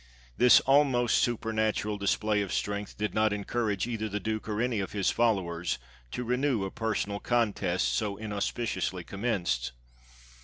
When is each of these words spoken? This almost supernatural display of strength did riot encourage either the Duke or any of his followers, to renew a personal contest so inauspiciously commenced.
This 0.35 0.61
almost 0.61 1.19
supernatural 1.19 1.99
display 1.99 2.41
of 2.41 2.51
strength 2.51 2.97
did 2.97 3.13
riot 3.15 3.33
encourage 3.33 3.85
either 3.85 4.09
the 4.09 4.19
Duke 4.19 4.49
or 4.49 4.59
any 4.59 4.79
of 4.79 4.93
his 4.93 5.11
followers, 5.11 5.77
to 6.09 6.23
renew 6.23 6.63
a 6.65 6.71
personal 6.71 7.19
contest 7.19 7.87
so 7.89 8.17
inauspiciously 8.17 9.03
commenced. 9.03 9.73